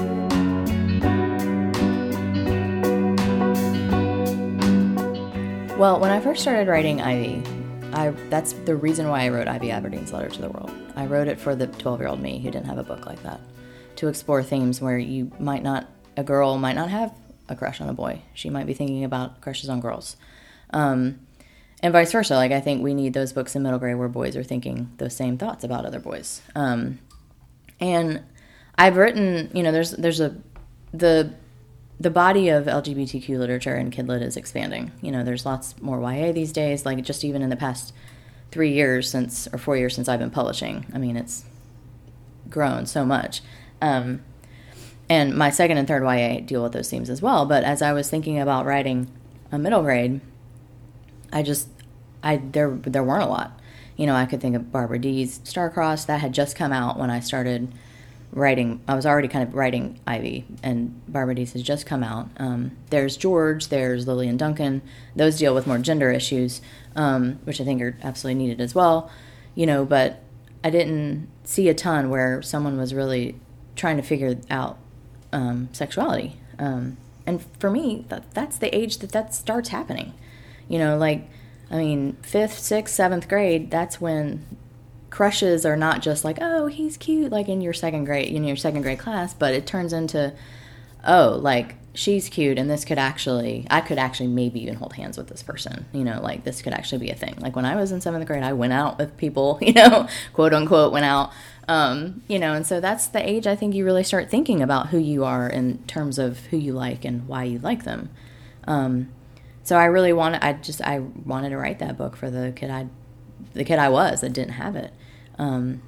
Well, 5.77 5.99
when 5.99 6.09
I 6.09 6.21
first 6.21 6.41
started 6.41 6.69
writing 6.69 7.01
Ivy, 7.01 7.43
I 7.95 8.09
that's 8.29 8.53
the 8.53 8.75
reason 8.75 9.07
why 9.07 9.23
I 9.23 9.29
wrote 9.29 9.47
Ivy 9.47 9.71
Aberdeen's 9.71 10.11
Letter 10.11 10.29
to 10.29 10.41
the 10.41 10.49
World. 10.49 10.71
I 10.95 11.05
wrote 11.05 11.29
it 11.29 11.39
for 11.39 11.55
the 11.55 11.67
12 11.67 11.99
year 12.01 12.09
old 12.09 12.21
me 12.21 12.39
who 12.39 12.51
didn't 12.51 12.67
have 12.67 12.77
a 12.77 12.83
book 12.83 13.05
like 13.05 13.23
that, 13.23 13.39
to 13.95 14.09
explore 14.09 14.43
themes 14.43 14.81
where 14.81 14.97
you 14.97 15.31
might 15.39 15.63
not, 15.63 15.89
a 16.17 16.23
girl 16.23 16.57
might 16.57 16.75
not 16.75 16.89
have 16.89 17.13
a 17.47 17.55
crush 17.55 17.79
on 17.79 17.89
a 17.89 17.93
boy. 17.93 18.21
She 18.33 18.49
might 18.49 18.67
be 18.67 18.73
thinking 18.73 19.05
about 19.05 19.39
crushes 19.39 19.69
on 19.69 19.79
girls. 19.79 20.17
Um, 20.71 21.19
and 21.81 21.93
vice 21.93 22.11
versa. 22.11 22.35
Like, 22.35 22.51
I 22.51 22.59
think 22.59 22.83
we 22.83 22.93
need 22.93 23.13
those 23.13 23.31
books 23.31 23.55
in 23.55 23.63
middle 23.63 23.79
grade 23.79 23.97
where 23.97 24.07
boys 24.09 24.35
are 24.35 24.43
thinking 24.43 24.91
those 24.97 25.15
same 25.15 25.37
thoughts 25.37 25.63
about 25.63 25.85
other 25.85 25.99
boys. 25.99 26.41
Um, 26.53 26.99
and 27.79 28.23
I've 28.77 28.97
written, 28.97 29.51
you 29.53 29.63
know, 29.63 29.71
there's, 29.71 29.91
there's 29.91 30.19
a, 30.19 30.35
the 30.93 31.33
the 31.99 32.09
body 32.09 32.49
of 32.49 32.65
LGBTQ 32.65 33.37
literature 33.37 33.75
in 33.75 33.91
Kidlit 33.91 34.21
is 34.21 34.35
expanding. 34.35 34.91
You 35.01 35.11
know, 35.11 35.23
there's 35.23 35.45
lots 35.45 35.79
more 35.81 35.99
YA 35.99 36.31
these 36.31 36.51
days. 36.51 36.85
Like 36.85 37.01
just 37.03 37.23
even 37.23 37.41
in 37.41 37.49
the 37.49 37.55
past 37.55 37.93
three 38.51 38.73
years 38.73 39.09
since 39.09 39.47
or 39.51 39.57
four 39.57 39.77
years 39.77 39.95
since 39.95 40.07
I've 40.07 40.19
been 40.19 40.31
publishing. 40.31 40.85
I 40.93 40.97
mean, 40.97 41.15
it's 41.15 41.45
grown 42.49 42.85
so 42.85 43.05
much. 43.05 43.41
Um, 43.81 44.23
and 45.09 45.35
my 45.35 45.49
second 45.49 45.77
and 45.77 45.87
third 45.87 46.03
YA 46.03 46.41
deal 46.41 46.63
with 46.63 46.73
those 46.73 46.89
themes 46.89 47.09
as 47.09 47.21
well. 47.21 47.45
But 47.45 47.63
as 47.63 47.81
I 47.81 47.93
was 47.93 48.09
thinking 48.09 48.39
about 48.39 48.65
writing 48.65 49.09
a 49.51 49.59
middle 49.59 49.83
grade, 49.83 50.21
I 51.31 51.43
just 51.43 51.69
I 52.23 52.37
there 52.37 52.71
there 52.71 53.03
weren't 53.03 53.23
a 53.23 53.27
lot. 53.27 53.59
You 53.95 54.05
know, 54.05 54.15
I 54.15 54.25
could 54.25 54.41
think 54.41 54.55
of 54.55 54.71
Barbara 54.71 54.99
Dee's 54.99 55.39
Starcrossed 55.39 56.07
that 56.07 56.19
had 56.19 56.33
just 56.33 56.55
come 56.55 56.73
out 56.73 56.99
when 56.99 57.09
I 57.09 57.19
started 57.19 57.71
writing. 58.35 58.81
I 58.87 58.93
was 58.93 59.05
already 59.05 59.29
kind 59.29 59.47
of 59.47 59.55
writing 59.55 59.99
Ivy, 60.05 60.45
and 60.61 61.01
Barbara 61.07 61.39
has 61.39 61.53
just 61.53 61.87
come 61.87 62.03
out. 62.03 62.29
Um, 62.37 62.77
there's 62.91 63.17
George, 63.17 63.69
there's 63.69 64.05
Lily 64.05 64.27
and 64.27 64.37
Dunkin. 64.37 64.83
Those 65.15 65.39
deal 65.39 65.55
with 65.55 65.65
more 65.65 65.79
gender 65.79 66.11
issues, 66.11 66.61
um, 66.95 67.39
which 67.45 67.59
I 67.59 67.63
think 67.63 67.81
are 67.81 67.97
absolutely 68.03 68.43
needed 68.43 68.61
as 68.61 68.75
well. 68.75 69.09
You 69.55 69.65
know, 69.65 69.85
but 69.85 70.21
I 70.63 70.69
didn't 70.69 71.29
see 71.45 71.69
a 71.69 71.73
ton 71.73 72.09
where 72.09 72.41
someone 72.41 72.77
was 72.77 72.93
really 72.93 73.39
trying 73.75 73.97
to 73.97 74.03
figure 74.03 74.35
out 74.51 74.77
um, 75.31 75.69
sexuality. 75.71 76.37
Um, 76.59 76.97
and 77.25 77.43
for 77.59 77.71
me, 77.71 78.05
that, 78.09 78.33
that's 78.33 78.57
the 78.57 78.75
age 78.75 78.99
that 78.99 79.11
that 79.13 79.33
starts 79.33 79.69
happening. 79.69 80.13
You 80.67 80.77
know, 80.77 80.97
like 80.97 81.29
I 81.71 81.77
mean, 81.77 82.17
fifth, 82.21 82.59
sixth, 82.59 82.93
seventh 82.93 83.29
grade. 83.29 83.71
That's 83.71 84.01
when 84.01 84.45
crushes 85.15 85.65
are 85.65 85.77
not 85.77 86.01
just 86.01 86.25
like 86.25 86.37
oh 86.41 86.67
he's 86.67 86.97
cute 86.97 87.31
like 87.31 87.47
in 87.47 87.61
your 87.61 87.71
second 87.71 88.03
grade 88.03 88.27
in 88.27 88.43
your 88.43 88.57
second 88.57 88.81
grade 88.81 88.99
class 88.99 89.33
but 89.33 89.53
it 89.53 89.65
turns 89.65 89.93
into 89.93 90.33
oh 91.07 91.39
like 91.41 91.75
she's 91.93 92.27
cute 92.27 92.57
and 92.57 92.69
this 92.69 92.83
could 92.83 92.97
actually 92.97 93.65
i 93.69 93.79
could 93.79 93.97
actually 93.97 94.27
maybe 94.27 94.61
even 94.61 94.75
hold 94.75 94.91
hands 94.91 95.17
with 95.17 95.29
this 95.29 95.41
person 95.41 95.85
you 95.93 96.03
know 96.03 96.19
like 96.21 96.43
this 96.43 96.61
could 96.61 96.73
actually 96.73 96.97
be 96.97 97.09
a 97.09 97.15
thing. 97.15 97.33
Like 97.39 97.55
when 97.55 97.63
i 97.63 97.77
was 97.77 97.93
in 97.93 98.01
seventh 98.01 98.27
grade 98.27 98.43
i 98.43 98.51
went 98.51 98.73
out 98.73 98.97
with 98.97 99.15
people 99.15 99.57
you 99.61 99.71
know 99.71 100.05
quote 100.33 100.53
unquote 100.53 100.91
went 100.91 101.05
out 101.05 101.31
um, 101.69 102.21
you 102.27 102.37
know 102.37 102.53
and 102.53 102.67
so 102.67 102.81
that's 102.81 103.07
the 103.07 103.25
age 103.27 103.47
i 103.47 103.55
think 103.55 103.73
you 103.73 103.85
really 103.85 104.03
start 104.03 104.29
thinking 104.29 104.61
about 104.61 104.89
who 104.89 104.97
you 104.97 105.23
are 105.23 105.47
in 105.47 105.77
terms 105.87 106.19
of 106.19 106.39
who 106.47 106.57
you 106.57 106.73
like 106.73 107.05
and 107.05 107.25
why 107.25 107.45
you 107.45 107.57
like 107.59 107.85
them. 107.85 108.09
Um, 108.67 109.13
so 109.63 109.77
I 109.77 109.85
really 109.85 110.13
wanted, 110.13 110.43
I 110.43 110.53
just, 110.53 110.79
I 110.81 110.99
wanted 110.99 111.49
to 111.49 111.57
write 111.57 111.79
that 111.79 111.97
book 111.97 112.15
for 112.15 112.29
the 112.29 112.53
kid 112.55 112.69
I, 112.69 112.87
the 113.53 113.63
kid 113.63 113.79
I 113.79 113.89
was 113.89 114.21
that 114.21 114.33
didn't 114.33 114.53
have 114.53 114.75
it. 114.75 114.93
Um, 115.37 115.81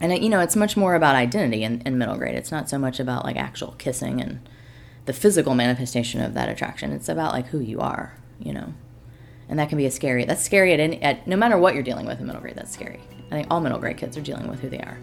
and 0.00 0.12
it, 0.12 0.22
you 0.22 0.28
know, 0.28 0.40
it's 0.40 0.56
much 0.56 0.76
more 0.76 0.94
about 0.94 1.14
identity 1.14 1.62
in, 1.62 1.80
in 1.82 1.98
middle 1.98 2.16
grade. 2.16 2.34
It's 2.34 2.50
not 2.50 2.68
so 2.68 2.78
much 2.78 2.98
about 2.98 3.24
like 3.24 3.36
actual 3.36 3.72
kissing 3.78 4.20
and 4.20 4.40
the 5.06 5.12
physical 5.12 5.54
manifestation 5.54 6.20
of 6.20 6.34
that 6.34 6.48
attraction. 6.48 6.92
It's 6.92 7.08
about 7.08 7.32
like 7.32 7.46
who 7.46 7.60
you 7.60 7.80
are, 7.80 8.16
you 8.38 8.52
know. 8.52 8.74
And 9.48 9.58
that 9.58 9.68
can 9.68 9.78
be 9.78 9.86
a 9.86 9.90
scary. 9.90 10.24
That's 10.24 10.42
scary 10.42 10.72
at 10.72 10.80
any 10.80 11.00
at 11.02 11.26
no 11.26 11.36
matter 11.36 11.58
what 11.58 11.74
you're 11.74 11.82
dealing 11.82 12.06
with 12.06 12.20
in 12.20 12.26
middle 12.26 12.40
grade. 12.40 12.56
That's 12.56 12.72
scary. 12.72 13.00
I 13.30 13.34
think 13.34 13.46
all 13.50 13.60
middle 13.60 13.78
grade 13.78 13.96
kids 13.96 14.16
are 14.16 14.22
dealing 14.22 14.48
with 14.48 14.60
who 14.60 14.68
they 14.68 14.78
are. 14.78 14.98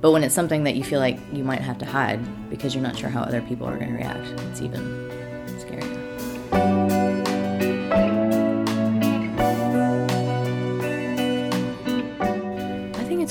But 0.00 0.10
when 0.10 0.24
it's 0.24 0.34
something 0.34 0.64
that 0.64 0.74
you 0.74 0.82
feel 0.82 0.98
like 0.98 1.18
you 1.32 1.44
might 1.44 1.60
have 1.60 1.78
to 1.78 1.86
hide 1.86 2.50
because 2.50 2.74
you're 2.74 2.82
not 2.82 2.96
sure 2.96 3.08
how 3.08 3.22
other 3.22 3.40
people 3.40 3.68
are 3.68 3.76
going 3.76 3.92
to 3.92 3.96
react, 3.96 4.40
it's 4.42 4.60
even 4.60 5.08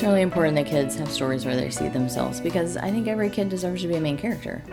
it's 0.02 0.08
really 0.08 0.24
important 0.24 0.56
that 0.56 0.66
kids 0.66 0.96
have 0.96 1.12
stories 1.12 1.46
where 1.46 1.56
they 1.56 1.70
see 1.70 1.88
themselves 1.88 2.42
because 2.42 2.76
I 2.76 2.90
think 2.90 3.08
every 3.08 3.30
kid 3.30 3.50
deserves 3.50 3.84
to 3.84 3.88
be 3.88 3.98
a 3.98 4.02
main 4.02 4.18
character. 4.18 4.64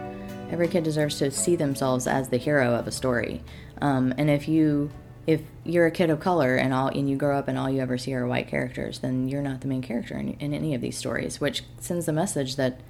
Every 0.51 0.69
kid 0.69 0.85
deserves 0.85 1.19
to 1.19 1.31
see 1.31 1.55
themselves 1.55 2.07
as 2.07 2.31
the 2.31 2.39
hero 2.39 2.75
of 2.75 2.87
a 2.87 2.91
story. 2.91 3.43
Um, 3.83 4.15
and 4.17 4.31
if 4.31 4.49
you 4.49 4.91
if 5.27 5.43
you're 5.67 5.85
a 5.85 5.91
kid 5.91 6.09
of 6.09 6.19
color 6.19 6.57
and 6.57 6.73
all 6.73 6.89
and 6.89 7.11
you 7.11 7.17
grow 7.19 7.39
up 7.39 7.47
and 7.47 7.59
all 7.59 7.69
you 7.69 7.83
ever 7.83 7.99
see 7.99 8.15
are 8.15 8.27
white 8.27 8.49
characters, 8.49 9.01
then 9.01 9.29
you're 9.29 9.43
not 9.43 9.61
the 9.61 9.67
main 9.67 9.83
character 9.83 10.17
in, 10.17 10.33
in 10.41 10.55
any 10.55 10.75
of 10.75 10.81
these 10.81 10.97
stories, 10.97 11.39
which 11.43 11.63
sends 11.79 12.07
the 12.07 12.13
message 12.15 12.57
that 12.57 12.81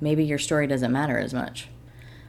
maybe 0.00 0.24
your 0.24 0.40
story 0.40 0.66
doesn't 0.66 0.90
matter 0.90 1.20
as 1.20 1.32
much. 1.32 1.68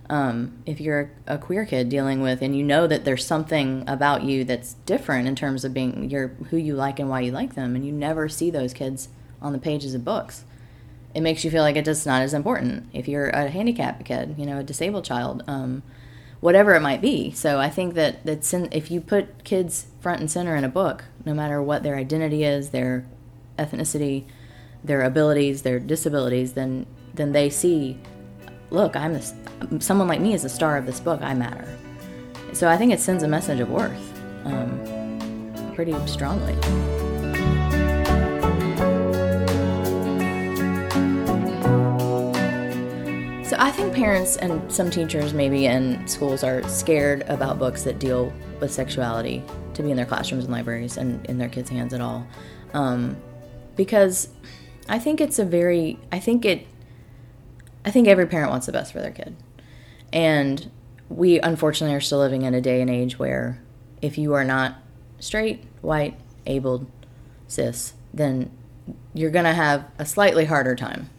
Um, 0.07 0.61
if 0.67 0.79
you're 0.79 1.09
a, 1.25 1.33
a, 1.33 1.37
queer 1.39 1.65
kid 1.65 1.89
dealing 1.89 2.21
with 2.21 2.43
and 2.43 2.55
you 2.55 2.63
know 2.63 2.85
that 2.85 3.05
there's 3.05 3.25
something 3.25 3.83
about 3.87 4.21
you 4.21 4.43
that's 4.43 4.75
different 4.85 5.27
in 5.27 5.35
terms 5.35 5.65
of 5.65 5.73
being 5.73 6.11
your 6.11 6.27
who 6.51 6.57
you 6.57 6.75
like 6.75 6.99
and 6.99 7.09
why 7.09 7.21
you 7.21 7.31
like 7.31 7.55
them, 7.55 7.75
and 7.75 7.83
you 7.83 7.91
never 7.91 8.29
see 8.29 8.51
those 8.51 8.71
kids 8.71 9.09
on 9.41 9.53
the 9.53 9.59
pages 9.59 9.93
of 9.93 10.03
books, 10.03 10.43
it 11.13 11.21
makes 11.21 11.43
you 11.43 11.51
feel 11.51 11.63
like 11.63 11.75
it's 11.75 11.85
just 11.85 12.05
not 12.05 12.21
as 12.21 12.33
important. 12.33 12.89
If 12.93 13.07
you're 13.07 13.29
a 13.29 13.49
handicapped 13.49 14.05
kid, 14.05 14.35
you 14.37 14.45
know, 14.45 14.59
a 14.59 14.63
disabled 14.63 15.05
child. 15.05 15.43
Um, 15.47 15.83
whatever 16.39 16.75
it 16.75 16.81
might 16.81 17.01
be. 17.01 17.31
So 17.31 17.59
I 17.59 17.69
think 17.69 17.95
that 17.95 18.23
that's 18.25 18.53
in, 18.53 18.69
if 18.71 18.91
you 18.91 19.01
put 19.01 19.43
kids 19.43 19.87
front 19.99 20.19
and 20.19 20.29
center 20.29 20.55
in 20.55 20.63
a 20.63 20.69
book, 20.69 21.05
no 21.25 21.33
matter 21.33 21.61
what 21.61 21.83
their 21.83 21.95
identity 21.95 22.43
is, 22.43 22.69
their 22.69 23.05
ethnicity, 23.57 24.25
their 24.83 25.01
abilities, 25.01 25.63
their 25.63 25.79
disabilities, 25.79 26.53
then 26.53 26.85
then 27.13 27.31
they 27.31 27.49
see, 27.49 27.97
look, 28.69 28.95
I'm 28.95 29.13
this, 29.13 29.33
someone 29.79 30.07
like 30.07 30.21
me 30.21 30.35
is 30.35 30.43
the 30.43 30.49
star 30.49 30.77
of 30.77 30.85
this 30.85 30.99
book. 30.99 31.21
I 31.23 31.33
matter. 31.33 31.67
So 32.53 32.69
I 32.69 32.77
think 32.77 32.93
it 32.93 32.99
sends 32.99 33.23
a 33.23 33.27
message 33.27 33.59
of 33.59 33.69
worth 33.69 34.21
um, 34.45 35.73
pretty 35.73 35.95
strongly. 36.05 36.55
Parents 43.97 44.37
and 44.37 44.71
some 44.71 44.91
teachers, 44.91 45.33
maybe 45.33 45.65
in 45.65 46.07
schools, 46.07 46.43
are 46.43 46.67
scared 46.69 47.23
about 47.23 47.57
books 47.57 47.83
that 47.83 47.97
deal 47.97 48.31
with 48.61 48.71
sexuality 48.71 49.43
to 49.73 49.81
be 49.81 49.89
in 49.89 49.97
their 49.97 50.05
classrooms 50.05 50.43
and 50.43 50.53
libraries 50.53 50.97
and 50.97 51.25
in 51.25 51.39
their 51.39 51.49
kids' 51.49 51.69
hands 51.69 51.93
at 51.93 51.99
all. 51.99 52.25
Um, 52.73 53.17
because 53.75 54.29
I 54.87 54.99
think 54.99 55.19
it's 55.19 55.39
a 55.39 55.45
very, 55.45 55.99
I 56.11 56.19
think 56.19 56.45
it, 56.45 56.67
I 57.85 57.91
think 57.91 58.07
every 58.07 58.27
parent 58.27 58.51
wants 58.51 58.67
the 58.67 58.71
best 58.71 58.93
for 58.93 59.01
their 59.01 59.11
kid. 59.11 59.35
And 60.13 60.69
we 61.09 61.39
unfortunately 61.39 61.95
are 61.95 62.01
still 62.01 62.19
living 62.19 62.43
in 62.43 62.53
a 62.53 62.61
day 62.61 62.81
and 62.81 62.89
age 62.91 63.17
where 63.17 63.59
if 64.01 64.17
you 64.17 64.33
are 64.33 64.43
not 64.43 64.75
straight, 65.19 65.63
white, 65.81 66.19
abled, 66.45 66.85
cis, 67.47 67.93
then 68.13 68.51
you're 69.15 69.31
going 69.31 69.45
to 69.45 69.53
have 69.53 69.85
a 69.97 70.05
slightly 70.05 70.45
harder 70.45 70.75
time 70.75 71.09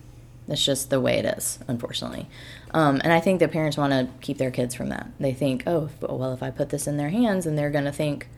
that's 0.49 0.65
just 0.65 0.91
the 0.91 1.01
way 1.01 1.19
it 1.19 1.25
is, 1.25 1.59
unfortunately. 1.69 2.27
Um, 2.73 3.01
and 3.05 3.13
I 3.13 3.21
think 3.21 3.39
that 3.41 3.53
parents 3.53 3.77
want 3.77 3.93
to 3.93 4.09
keep 4.21 4.39
their 4.39 4.51
kids 4.51 4.75
from 4.75 4.89
that. 4.89 5.09
They 5.21 5.33
think, 5.33 5.63
oh, 5.67 5.91
well, 6.01 6.33
if 6.33 6.43
I 6.43 6.51
put 6.51 6.71
this 6.71 6.87
in 6.87 6.97
their 6.97 7.11
hands, 7.11 7.47
and 7.47 7.57
they're 7.57 7.71
going 7.71 7.85
to 7.85 7.93
think, 7.93 8.29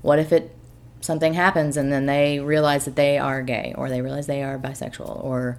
what 0.00 0.18
if 0.18 0.32
it 0.32 0.56
something 1.00 1.34
happens 1.34 1.76
and 1.76 1.90
then 1.90 2.06
they 2.06 2.38
realize 2.38 2.84
that 2.84 2.96
they 2.96 3.18
are 3.18 3.42
gay 3.42 3.74
or 3.76 3.88
they 3.88 4.02
realize 4.02 4.26
they 4.26 4.42
are 4.42 4.58
bisexual 4.58 5.24
or 5.24 5.56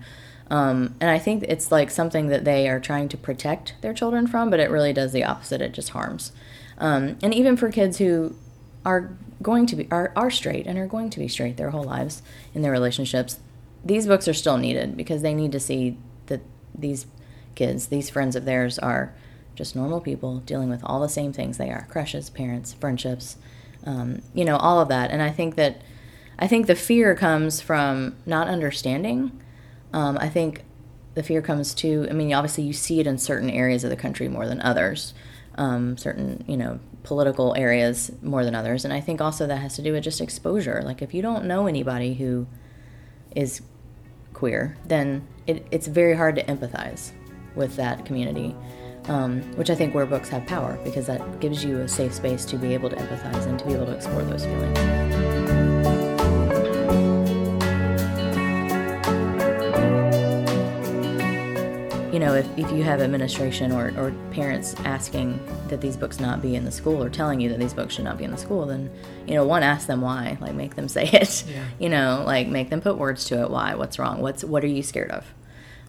um, 0.51 0.95
and 0.99 1.09
I 1.09 1.17
think 1.17 1.43
it's 1.47 1.71
like 1.71 1.89
something 1.89 2.27
that 2.27 2.43
they 2.43 2.67
are 2.67 2.79
trying 2.79 3.07
to 3.09 3.17
protect 3.17 3.75
their 3.79 3.93
children 3.93 4.27
from, 4.27 4.49
but 4.49 4.59
it 4.59 4.69
really 4.69 4.91
does 4.91 5.13
the 5.13 5.23
opposite. 5.23 5.61
It 5.61 5.71
just 5.71 5.91
harms. 5.91 6.33
Um, 6.77 7.17
and 7.23 7.33
even 7.33 7.55
for 7.55 7.71
kids 7.71 7.99
who 7.99 8.35
are 8.85 9.15
going 9.41 9.65
to 9.67 9.77
be 9.77 9.87
are, 9.91 10.11
are 10.13 10.29
straight 10.29 10.67
and 10.67 10.77
are 10.77 10.87
going 10.87 11.09
to 11.11 11.19
be 11.19 11.29
straight 11.29 11.55
their 11.55 11.69
whole 11.69 11.85
lives 11.85 12.21
in 12.53 12.63
their 12.63 12.71
relationships, 12.73 13.39
these 13.83 14.07
books 14.07 14.27
are 14.27 14.33
still 14.33 14.57
needed 14.57 14.95
because 14.95 15.21
they 15.21 15.33
need 15.33 15.51
to 15.51 15.59
see 15.59 15.97
that 16.27 16.41
these 16.73 17.05
kids, 17.55 17.87
these 17.87 18.09
friends 18.09 18.35
of 18.35 18.45
theirs, 18.45 18.77
are 18.79 19.13
just 19.55 19.75
normal 19.75 19.99
people 19.99 20.39
dealing 20.39 20.69
with 20.69 20.81
all 20.83 21.01
the 21.01 21.09
same 21.09 21.33
things 21.33 21.57
they 21.57 21.69
are 21.69 21.87
crushes, 21.89 22.29
parents, 22.29 22.73
friendships, 22.73 23.37
um, 23.85 24.21
you 24.33 24.45
know, 24.45 24.57
all 24.57 24.79
of 24.79 24.87
that. 24.89 25.11
And 25.11 25.21
I 25.21 25.29
think 25.29 25.55
that 25.55 25.81
I 26.39 26.47
think 26.47 26.67
the 26.67 26.75
fear 26.75 27.15
comes 27.15 27.61
from 27.61 28.15
not 28.25 28.47
understanding. 28.47 29.39
Um, 29.93 30.17
I 30.19 30.29
think 30.29 30.63
the 31.13 31.23
fear 31.23 31.41
comes 31.41 31.73
to, 31.75 32.07
I 32.09 32.13
mean, 32.13 32.33
obviously 32.33 32.63
you 32.63 32.73
see 32.73 32.99
it 32.99 33.07
in 33.07 33.17
certain 33.17 33.49
areas 33.49 33.83
of 33.83 33.89
the 33.89 33.95
country 33.95 34.27
more 34.27 34.47
than 34.47 34.61
others, 34.61 35.13
um, 35.55 35.97
certain, 35.97 36.43
you 36.47 36.57
know, 36.57 36.79
political 37.03 37.55
areas 37.55 38.11
more 38.21 38.45
than 38.45 38.55
others. 38.55 38.85
And 38.85 38.93
I 38.93 39.01
think 39.01 39.21
also 39.21 39.45
that 39.47 39.57
has 39.57 39.75
to 39.75 39.81
do 39.81 39.91
with 39.91 40.03
just 40.03 40.21
exposure. 40.21 40.81
Like 40.83 41.01
if 41.01 41.13
you 41.13 41.21
don't 41.21 41.45
know 41.45 41.67
anybody 41.67 42.13
who 42.13 42.47
is 43.35 43.61
queer, 44.41 44.75
then 44.87 45.21
it, 45.45 45.63
it's 45.69 45.85
very 45.85 46.15
hard 46.15 46.35
to 46.35 46.43
empathize 46.45 47.11
with 47.53 47.75
that 47.75 48.07
community. 48.07 48.55
Um, 49.05 49.41
which 49.55 49.71
I 49.71 49.75
think 49.75 49.95
where 49.95 50.05
books 50.05 50.29
have 50.29 50.45
power 50.45 50.79
because 50.83 51.07
that 51.07 51.39
gives 51.39 51.65
you 51.65 51.79
a 51.79 51.87
safe 51.87 52.13
space 52.13 52.45
to 52.45 52.55
be 52.55 52.75
able 52.75 52.91
to 52.91 52.95
empathize 52.95 53.47
and 53.47 53.57
to 53.57 53.65
be 53.65 53.73
able 53.73 53.87
to 53.87 53.95
explore 53.95 54.21
those 54.21 54.45
feelings. 54.45 55.70
Know, 62.21 62.35
if, 62.35 62.47
if 62.57 62.71
you 62.71 62.83
have 62.83 63.01
administration 63.01 63.71
or, 63.71 63.93
or 63.97 64.13
parents 64.31 64.75
asking 64.85 65.39
that 65.67 65.81
these 65.81 65.97
books 65.97 66.19
not 66.19 66.41
be 66.41 66.55
in 66.55 66.63
the 66.63 66.71
school 66.71 67.03
or 67.03 67.09
telling 67.09 67.41
you 67.41 67.49
that 67.49 67.59
these 67.59 67.73
books 67.73 67.95
should 67.95 68.05
not 68.05 68.17
be 68.17 68.23
in 68.23 68.31
the 68.31 68.37
school, 68.37 68.65
then, 68.65 68.89
you 69.27 69.33
know, 69.33 69.45
one, 69.45 69.63
ask 69.63 69.87
them 69.87 70.01
why. 70.01 70.37
Like, 70.39 70.53
make 70.53 70.75
them 70.75 70.87
say 70.97 71.09
it. 71.11 71.43
Yeah. 71.47 71.65
You 71.79 71.89
know, 71.89 72.23
like, 72.25 72.47
make 72.47 72.69
them 72.69 72.79
put 72.79 72.97
words 72.97 73.25
to 73.25 73.41
it. 73.41 73.49
Why? 73.49 73.75
What's 73.75 73.99
wrong? 73.99 74.21
What's 74.21 74.43
What 74.43 74.63
are 74.63 74.67
you 74.67 74.83
scared 74.83 75.11
of? 75.11 75.25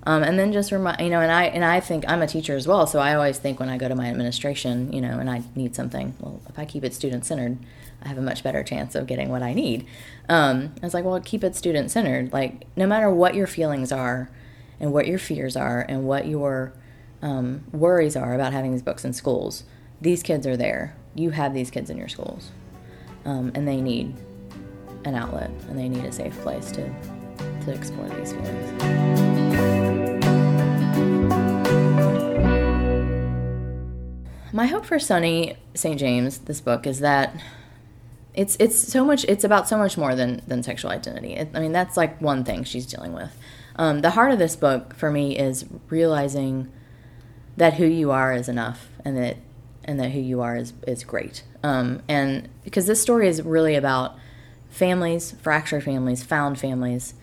Um, 0.05 0.25
and 0.25 0.37
then 0.37 0.53
just 0.53 0.73
remind, 0.73 1.01
you 1.01 1.11
know, 1.11 1.21
and 1.21 1.31
I 1.31 1.45
and 1.45 1.65
I 1.65 1.79
think 1.79 2.05
I'm 2.09 2.23
a 2.23 2.27
teacher 2.27 2.57
as 2.57 2.67
well, 2.67 2.89
so 2.89 2.99
I 2.99 3.15
always 3.15 3.39
think 3.39 3.61
when 3.61 3.69
I 3.69 3.79
go 3.79 3.87
to 3.89 3.95
my 3.95 4.07
administration, 4.07 4.93
you 4.93 5.01
know, 5.01 5.21
and 5.21 5.31
I 5.31 5.43
need 5.55 5.77
something, 5.77 6.17
well, 6.19 6.41
if 6.49 6.59
I 6.59 6.65
keep 6.65 6.83
it 6.83 6.93
student 6.93 7.25
centered, 7.25 7.57
I 8.03 8.09
have 8.09 8.19
a 8.19 8.23
much 8.23 8.43
better 8.43 8.65
chance 8.65 8.97
of 8.97 9.07
getting 9.07 9.29
what 9.29 9.43
I 9.43 9.55
need. 9.55 9.87
Um, 10.29 10.75
I 10.83 10.87
was 10.87 10.93
like, 10.93 11.05
well, 11.05 11.21
keep 11.21 11.45
it 11.45 11.55
student 11.55 11.93
centered. 11.93 12.33
Like, 12.33 12.67
no 12.77 12.85
matter 12.85 13.11
what 13.11 13.37
your 13.37 13.47
feelings 13.47 13.93
are, 13.93 14.29
and 14.83 14.93
what 14.93 15.07
your 15.07 15.19
fears 15.19 15.57
are 15.57 15.87
and 15.89 16.05
what 16.05 16.27
your 16.27 16.75
um, 17.23 17.65
worries 17.73 18.17
are 18.17 18.35
about 18.35 18.53
having 18.53 18.73
these 18.73 18.83
books 18.83 19.05
in 19.05 19.13
schools. 19.13 19.63
These 20.01 20.25
kids 20.25 20.47
are 20.47 20.57
there. 20.57 20.97
You 21.15 21.31
have 21.31 21.55
these 21.55 21.71
kids 21.71 21.89
in 21.89 21.97
your 21.97 22.09
schools, 22.09 22.51
um, 23.25 23.53
and 23.55 23.67
they 23.67 23.81
need 23.81 24.15
an 25.05 25.15
outlet 25.15 25.51
and 25.69 25.79
they 25.79 25.89
need 25.89 26.05
a 26.05 26.13
safe 26.13 26.37
place 26.41 26.71
to 26.73 26.93
to 27.65 27.73
explore 27.73 28.09
these 28.11 28.33
feelings. 28.33 30.13
My 34.53 34.67
hope 34.67 34.85
for 34.85 34.99
Sunny 34.99 35.57
St. 35.75 35.99
James, 35.99 36.39
this 36.39 36.61
book, 36.61 36.87
is 36.87 37.01
that 37.01 37.35
it's 38.35 38.57
it's 38.59 38.77
so 38.77 39.05
much 39.05 39.25
it's 39.25 39.45
about 39.45 39.69
so 39.69 39.79
much 39.79 39.97
more 39.97 40.17
than 40.17 40.43
than 40.49 40.65
sexual 40.65 40.91
identity. 40.91 41.35
It, 41.35 41.51
I 41.55 41.61
mean, 41.61 41.73
that's 41.73 41.97
like 41.97 42.21
one 42.21 42.43
thing 42.43 42.65
she's 42.65 42.87
dealing 42.87 43.13
with. 43.13 43.33
Um, 43.77 44.01
the 44.01 44.11
heart 44.11 44.33
of 44.33 44.39
this 44.39 44.57
book 44.57 44.95
for 44.95 45.11
me 45.11 45.37
is 45.39 45.65
realizing 45.89 46.71
that 47.57 47.75
who 47.75 47.87
you 47.87 48.11
are 48.11 48.33
is 48.33 48.49
enough, 48.49 48.89
and 49.05 49.17
that 49.17 49.37
and 49.85 49.99
that 49.99 50.11
who 50.11 50.21
you 50.21 50.41
are 50.41 50.57
is 50.57 50.73
is 50.87 51.05
great. 51.05 51.43
Um, 51.63 52.03
and 52.09 52.49
because 52.65 52.87
this 52.87 53.01
story 53.01 53.29
is 53.29 53.43
really 53.43 53.75
about 53.75 54.17
families, 54.71 55.33
fractured 55.43 55.85
families, 55.85 56.23
found 56.23 56.59
families, 56.59 57.15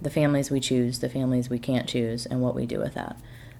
the 0.00 0.10
families 0.10 0.50
we 0.50 0.60
choose, 0.60 1.00
the 1.00 1.08
families 1.08 1.50
we 1.50 1.58
can't 1.58 1.88
choose, 1.88 2.26
and 2.26 2.40
what 2.40 2.54
we 2.54 2.66
do 2.66 2.78
with 2.78 2.94
that. 2.94 3.16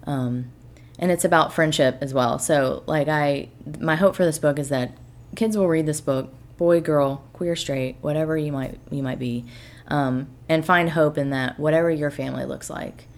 Um, 0.07 0.53
and 0.99 1.11
it's 1.11 1.25
about 1.25 1.53
friendship 1.53 1.99
as 2.01 2.15
well. 2.15 2.39
So, 2.39 2.83
like 2.87 3.09
I, 3.09 3.49
my 3.81 3.97
hope 3.97 4.15
for 4.15 4.25
this 4.25 4.39
book 4.39 4.59
is 4.59 4.69
that 4.69 4.93
kids 5.37 5.57
will 5.57 5.69
read 5.69 5.87
this 5.87 6.01
book, 6.01 6.33
boy, 6.57 6.81
girl, 6.81 7.25
queer, 7.33 7.57
straight, 7.57 7.97
whatever 8.01 8.37
you 8.37 8.53
might 8.53 8.79
you 8.91 9.03
might 9.03 9.19
be, 9.19 9.45
um, 9.89 10.29
and 10.49 10.65
find 10.65 10.91
hope 10.91 11.19
in 11.19 11.31
that 11.31 11.59
whatever 11.59 11.91
your 11.91 12.11
family 12.11 12.45
looks 12.45 12.71
like, 12.71 13.09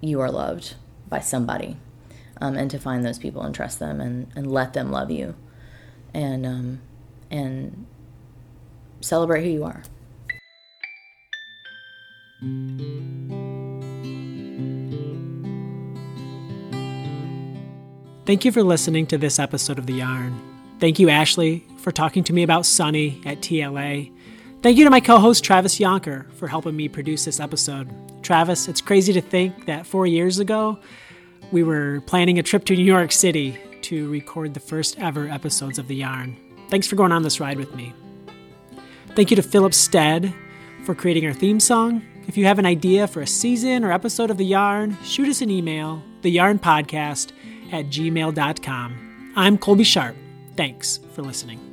you 0.00 0.20
are 0.20 0.30
loved 0.30 0.74
by 1.08 1.20
somebody, 1.20 1.76
um, 2.40 2.56
and 2.56 2.70
to 2.70 2.78
find 2.78 3.04
those 3.04 3.18
people 3.18 3.42
and 3.42 3.54
trust 3.54 3.78
them 3.78 4.00
and, 4.00 4.30
and 4.36 4.50
let 4.50 4.72
them 4.72 4.90
love 4.90 5.10
you. 5.10 5.34
and 6.14 6.46
um, 6.46 6.80
and 7.30 7.86
celebrate 9.00 9.44
who 9.44 9.50
you 9.50 9.64
are. 9.64 9.82
Thank 18.26 18.44
you 18.44 18.52
for 18.52 18.62
listening 18.62 19.06
to 19.06 19.18
this 19.18 19.38
episode 19.38 19.78
of 19.78 19.86
The 19.86 19.94
Yarn. 19.94 20.38
Thank 20.80 20.98
you, 20.98 21.08
Ashley, 21.08 21.64
for 21.78 21.90
talking 21.90 22.22
to 22.24 22.32
me 22.32 22.42
about 22.42 22.66
Sunny 22.66 23.20
at 23.24 23.40
TLA. 23.40 24.12
Thank 24.60 24.76
you 24.76 24.84
to 24.84 24.90
my 24.90 25.00
co 25.00 25.18
host, 25.18 25.44
Travis 25.44 25.78
Jonker, 25.78 26.30
for 26.32 26.48
helping 26.48 26.74
me 26.74 26.88
produce 26.88 27.24
this 27.24 27.38
episode. 27.38 27.88
Travis, 28.22 28.66
it's 28.66 28.80
crazy 28.80 29.12
to 29.12 29.20
think 29.20 29.66
that 29.66 29.86
four 29.86 30.06
years 30.06 30.40
ago, 30.40 30.78
we 31.52 31.62
were 31.62 32.00
planning 32.06 32.38
a 32.38 32.42
trip 32.42 32.64
to 32.64 32.74
New 32.76 32.82
York 32.84 33.12
City 33.12 33.56
to 33.82 34.10
record 34.10 34.54
the 34.54 34.60
first 34.60 34.98
ever 34.98 35.28
episodes 35.28 35.78
of 35.78 35.86
The 35.86 35.96
Yarn. 35.96 36.36
Thanks 36.68 36.88
for 36.88 36.96
going 36.96 37.12
on 37.12 37.22
this 37.22 37.38
ride 37.38 37.56
with 37.56 37.74
me. 37.74 37.94
Thank 39.14 39.30
you 39.30 39.36
to 39.36 39.42
Philip 39.42 39.74
Stead 39.74 40.34
for 40.84 40.94
creating 40.94 41.24
our 41.26 41.32
theme 41.32 41.60
song. 41.60 42.02
If 42.26 42.36
you 42.36 42.44
have 42.46 42.58
an 42.58 42.66
idea 42.66 43.06
for 43.06 43.22
a 43.22 43.26
season 43.26 43.84
or 43.84 43.92
episode 43.92 44.30
of 44.30 44.36
The 44.38 44.44
Yarn, 44.44 44.98
shoot 45.04 45.28
us 45.28 45.40
an 45.40 45.50
email, 45.50 46.02
theyarnpodcast 46.22 47.32
at 47.72 47.86
gmail.com. 47.86 49.32
I'm 49.36 49.56
Colby 49.56 49.84
Sharp. 49.84 50.16
Thanks 50.56 50.98
for 51.14 51.22
listening. 51.22 51.67